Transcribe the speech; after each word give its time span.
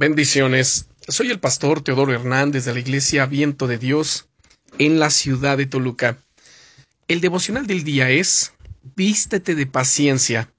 Bendiciones. 0.00 0.86
Soy 1.06 1.30
el 1.30 1.40
pastor 1.40 1.82
Teodoro 1.82 2.14
Hernández 2.14 2.64
de 2.64 2.72
la 2.72 2.80
Iglesia 2.80 3.26
Viento 3.26 3.66
de 3.66 3.76
Dios 3.76 4.30
en 4.78 4.98
la 4.98 5.10
ciudad 5.10 5.58
de 5.58 5.66
Toluca. 5.66 6.16
El 7.06 7.20
devocional 7.20 7.66
del 7.66 7.84
día 7.84 8.08
es 8.08 8.54
Vístete 8.96 9.54
de 9.54 9.66
paciencia. 9.66 10.50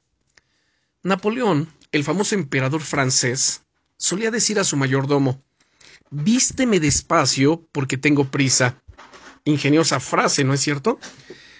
Napoleón, 1.02 1.74
el 1.92 2.04
famoso 2.04 2.36
emperador 2.36 2.82
francés, 2.82 3.64
solía 3.98 4.30
decir 4.30 4.60
a 4.60 4.64
su 4.64 4.78
mayordomo 4.78 5.42
Vísteme 6.12 6.80
despacio 6.80 7.68
porque 7.72 7.98
tengo 7.98 8.26
prisa. 8.26 8.80
Ingeniosa 9.44 10.00
frase, 10.00 10.44
¿no 10.44 10.54
es 10.54 10.62
cierto? 10.62 11.00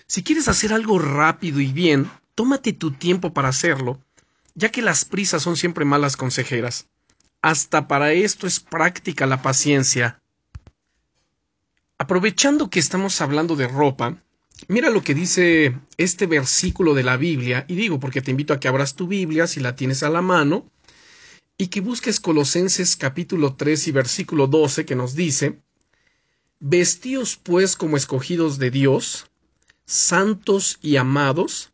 Si 0.06 0.22
quieres 0.22 0.48
hacer 0.48 0.72
algo 0.72 1.00
rápido 1.00 1.60
y 1.60 1.74
bien, 1.74 2.12
tómate 2.36 2.74
tu 2.74 2.92
tiempo 2.92 3.34
para 3.34 3.50
hacerlo, 3.50 4.00
ya 4.54 4.70
que 4.70 4.84
las 4.84 5.04
prisas 5.04 5.42
son 5.42 5.58
siempre 5.58 5.84
malas 5.84 6.16
consejeras. 6.16 6.91
Hasta 7.42 7.88
para 7.88 8.14
esto 8.14 8.46
es 8.46 8.60
práctica 8.60 9.26
la 9.26 9.42
paciencia. 9.42 10.22
Aprovechando 11.98 12.70
que 12.70 12.80
estamos 12.80 13.20
hablando 13.20 13.56
de 13.56 13.68
ropa, 13.68 14.22
mira 14.68 14.92
lo 14.92 15.02
que 15.02 15.16
dice 15.16 15.76
este 15.98 16.28
versículo 16.28 16.94
de 16.94 17.04
la 17.04 17.18
Biblia, 17.18 17.66
y 17.68 17.76
digo 17.76 18.00
porque 18.00 18.22
te 18.22 18.32
invito 18.32 18.54
a 18.54 18.60
que 18.60 18.68
abras 18.68 18.96
tu 18.96 19.08
Biblia 19.08 19.48
si 19.48 19.60
la 19.60 19.76
tienes 19.76 20.04
a 20.04 20.10
la 20.10 20.22
mano, 20.22 20.70
y 21.58 21.68
que 21.68 21.82
busques 21.82 22.20
Colosenses 22.20 22.96
capítulo 22.96 23.56
3 23.56 23.88
y 23.88 23.92
versículo 23.92 24.48
12 24.48 24.86
que 24.86 24.96
nos 24.96 25.16
dice, 25.16 25.60
Vestíos 26.60 27.38
pues 27.38 27.76
como 27.76 27.98
escogidos 27.98 28.60
de 28.60 28.70
Dios, 28.70 29.32
santos 29.86 30.78
y 30.82 30.98
amados, 30.98 31.72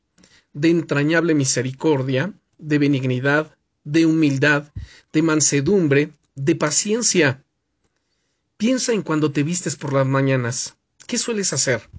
de 0.53 0.69
entrañable 0.69 1.35
misericordia, 1.35 2.33
de 2.57 2.79
benignidad, 2.79 3.56
de 3.87 4.05
humildad, 4.05 4.71
de 5.13 5.21
mansedumbre, 5.21 6.11
de 6.35 6.55
paciencia. 6.55 7.43
Piensa 8.57 8.91
en 8.91 9.01
cuando 9.01 9.31
te 9.31 9.43
vistes 9.43 9.75
por 9.75 9.93
las 9.93 10.05
mañanas. 10.05 10.75
¿Qué 11.07 11.17
sueles 11.17 11.53
hacer? 11.53 11.89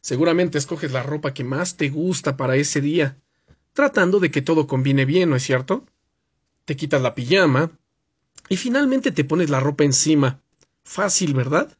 Seguramente 0.00 0.58
escoges 0.58 0.90
la 0.90 1.04
ropa 1.04 1.32
que 1.32 1.44
más 1.44 1.76
te 1.76 1.88
gusta 1.88 2.36
para 2.36 2.56
ese 2.56 2.80
día, 2.80 3.16
tratando 3.72 4.18
de 4.18 4.32
que 4.32 4.42
todo 4.42 4.66
combine 4.66 5.04
bien, 5.04 5.30
¿no 5.30 5.36
es 5.36 5.44
cierto? 5.44 5.86
Te 6.64 6.76
quitas 6.76 7.00
la 7.00 7.14
pijama 7.14 7.70
y 8.48 8.56
finalmente 8.56 9.12
te 9.12 9.24
pones 9.24 9.50
la 9.50 9.60
ropa 9.60 9.84
encima. 9.84 10.40
Fácil, 10.82 11.32
¿verdad? 11.32 11.78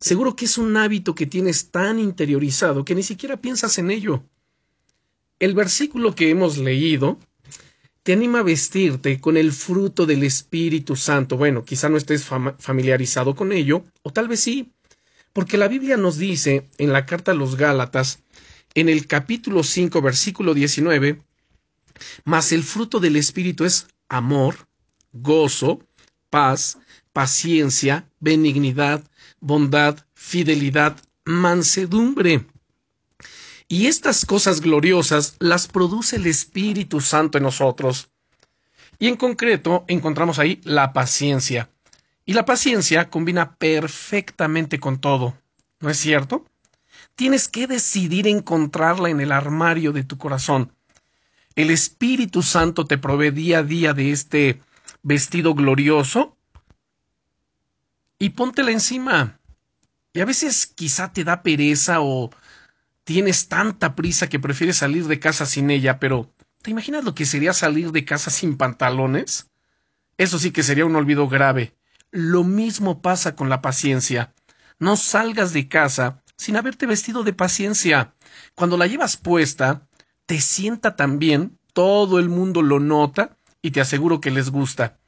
Seguro 0.00 0.34
que 0.34 0.46
es 0.46 0.56
un 0.56 0.74
hábito 0.78 1.14
que 1.14 1.26
tienes 1.26 1.70
tan 1.70 1.98
interiorizado 1.98 2.84
que 2.84 2.94
ni 2.94 3.02
siquiera 3.02 3.42
piensas 3.42 3.76
en 3.76 3.90
ello. 3.90 4.24
El 5.38 5.54
versículo 5.54 6.14
que 6.14 6.30
hemos 6.30 6.56
leído 6.56 7.18
te 8.02 8.12
anima 8.12 8.40
a 8.40 8.42
vestirte 8.42 9.20
con 9.20 9.36
el 9.36 9.52
fruto 9.52 10.06
del 10.06 10.24
Espíritu 10.24 10.96
Santo. 10.96 11.36
Bueno, 11.36 11.64
quizá 11.64 11.88
no 11.88 11.96
estés 11.96 12.24
familiarizado 12.58 13.34
con 13.34 13.52
ello, 13.52 13.84
o 14.02 14.12
tal 14.12 14.28
vez 14.28 14.40
sí, 14.40 14.72
porque 15.32 15.56
la 15.56 15.68
Biblia 15.68 15.96
nos 15.96 16.18
dice 16.18 16.68
en 16.78 16.92
la 16.92 17.06
carta 17.06 17.32
a 17.32 17.34
los 17.34 17.56
Gálatas, 17.56 18.20
en 18.74 18.88
el 18.88 19.06
capítulo 19.06 19.62
5, 19.62 20.02
versículo 20.02 20.54
19, 20.54 21.22
mas 22.24 22.52
el 22.52 22.62
fruto 22.62 23.00
del 23.00 23.16
Espíritu 23.16 23.64
es 23.64 23.86
amor, 24.08 24.66
gozo, 25.12 25.80
paz, 26.30 26.78
paciencia, 27.12 28.08
benignidad, 28.18 29.04
bondad, 29.40 29.98
fidelidad, 30.14 30.96
mansedumbre. 31.24 32.46
Y 33.72 33.86
estas 33.86 34.26
cosas 34.26 34.60
gloriosas 34.60 35.34
las 35.38 35.66
produce 35.66 36.16
el 36.16 36.26
Espíritu 36.26 37.00
Santo 37.00 37.38
en 37.38 37.44
nosotros. 37.44 38.10
Y 38.98 39.08
en 39.08 39.16
concreto 39.16 39.86
encontramos 39.88 40.38
ahí 40.38 40.60
la 40.62 40.92
paciencia. 40.92 41.70
Y 42.26 42.34
la 42.34 42.44
paciencia 42.44 43.08
combina 43.08 43.54
perfectamente 43.54 44.78
con 44.78 45.00
todo. 45.00 45.38
¿No 45.80 45.88
es 45.88 45.96
cierto? 45.96 46.44
Tienes 47.14 47.48
que 47.48 47.66
decidir 47.66 48.26
encontrarla 48.26 49.08
en 49.08 49.22
el 49.22 49.32
armario 49.32 49.92
de 49.92 50.04
tu 50.04 50.18
corazón. 50.18 50.74
El 51.54 51.70
Espíritu 51.70 52.42
Santo 52.42 52.84
te 52.84 52.98
provee 52.98 53.30
día 53.30 53.60
a 53.60 53.62
día 53.62 53.94
de 53.94 54.10
este 54.12 54.60
vestido 55.02 55.54
glorioso 55.54 56.36
y 58.18 58.28
póntela 58.28 58.70
encima. 58.70 59.40
Y 60.12 60.20
a 60.20 60.26
veces 60.26 60.66
quizá 60.66 61.10
te 61.10 61.24
da 61.24 61.42
pereza 61.42 62.02
o 62.02 62.28
tienes 63.04 63.48
tanta 63.48 63.94
prisa 63.94 64.28
que 64.28 64.38
prefieres 64.38 64.76
salir 64.76 65.06
de 65.06 65.18
casa 65.18 65.46
sin 65.46 65.70
ella, 65.70 65.98
pero 65.98 66.32
¿te 66.62 66.70
imaginas 66.70 67.04
lo 67.04 67.14
que 67.14 67.26
sería 67.26 67.52
salir 67.52 67.92
de 67.92 68.04
casa 68.04 68.30
sin 68.30 68.56
pantalones? 68.56 69.50
Eso 70.18 70.38
sí 70.38 70.50
que 70.50 70.62
sería 70.62 70.86
un 70.86 70.96
olvido 70.96 71.28
grave. 71.28 71.74
Lo 72.10 72.44
mismo 72.44 73.00
pasa 73.02 73.34
con 73.34 73.48
la 73.48 73.62
paciencia. 73.62 74.34
No 74.78 74.96
salgas 74.96 75.52
de 75.52 75.68
casa 75.68 76.22
sin 76.36 76.56
haberte 76.56 76.86
vestido 76.86 77.22
de 77.22 77.32
paciencia. 77.32 78.14
Cuando 78.54 78.76
la 78.76 78.86
llevas 78.86 79.16
puesta, 79.16 79.88
te 80.26 80.40
sienta 80.40 80.96
tan 80.96 81.18
bien, 81.18 81.58
todo 81.72 82.18
el 82.18 82.28
mundo 82.28 82.62
lo 82.62 82.80
nota 82.80 83.38
y 83.62 83.70
te 83.70 83.80
aseguro 83.80 84.20
que 84.20 84.30
les 84.30 84.50
gusta. 84.50 84.98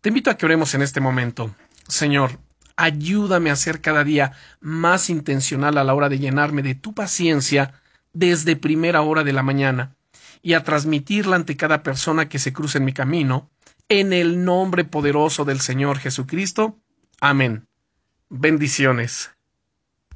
Te 0.00 0.10
invito 0.10 0.30
a 0.30 0.36
que 0.36 0.46
oremos 0.46 0.74
en 0.74 0.82
este 0.82 1.00
momento. 1.00 1.54
Señor, 1.88 2.38
ayúdame 2.76 3.50
a 3.50 3.56
ser 3.56 3.80
cada 3.80 4.04
día 4.04 4.32
más 4.60 5.10
intencional 5.10 5.78
a 5.78 5.84
la 5.84 5.94
hora 5.94 6.08
de 6.08 6.18
llenarme 6.18 6.62
de 6.62 6.74
tu 6.74 6.94
paciencia 6.94 7.74
desde 8.12 8.56
primera 8.56 9.02
hora 9.02 9.24
de 9.24 9.32
la 9.32 9.42
mañana 9.42 9.96
y 10.42 10.54
a 10.54 10.62
transmitirla 10.62 11.36
ante 11.36 11.56
cada 11.56 11.82
persona 11.82 12.28
que 12.28 12.38
se 12.38 12.52
cruce 12.52 12.78
en 12.78 12.84
mi 12.84 12.92
camino, 12.92 13.50
en 13.88 14.12
el 14.12 14.44
nombre 14.44 14.84
poderoso 14.84 15.44
del 15.44 15.60
Señor 15.60 15.98
Jesucristo. 15.98 16.78
Amén. 17.20 17.66
Bendiciones. 18.28 19.35